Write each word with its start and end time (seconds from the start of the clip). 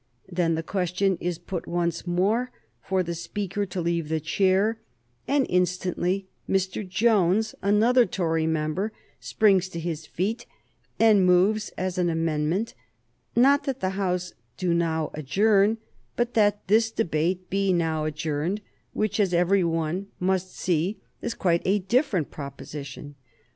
Then 0.31 0.55
the 0.55 0.63
question 0.63 1.15
is 1.21 1.37
put 1.37 1.67
once 1.67 2.07
more 2.07 2.49
for 2.81 3.03
the 3.03 3.13
Speaker 3.13 3.67
to 3.67 3.79
leave 3.81 4.09
the 4.09 4.19
chair, 4.19 4.79
and 5.27 5.45
instantly 5.47 6.27
Mr. 6.49 6.89
Jones, 6.89 7.53
another 7.61 8.07
Tory 8.07 8.47
member, 8.47 8.91
springs 9.19 9.69
to 9.69 9.79
his 9.79 10.07
feet 10.07 10.47
and 10.99 11.23
moves 11.23 11.69
as 11.77 11.99
an 11.99 12.09
amendment, 12.09 12.73
not 13.35 13.65
that 13.65 13.79
the 13.79 13.91
House 13.91 14.33
do 14.57 14.73
now 14.73 15.11
adjourn, 15.13 15.77
but 16.15 16.33
that 16.33 16.67
this 16.67 16.89
debate 16.89 17.51
be 17.51 17.71
now 17.71 18.05
adjourned, 18.05 18.61
which, 18.93 19.19
as 19.19 19.35
every 19.35 19.63
one 19.63 20.07
must 20.19 20.57
see, 20.57 20.97
is 21.21 21.35
quite 21.35 21.61
a 21.63 21.77
different 21.77 22.31
proposition. 22.31 23.13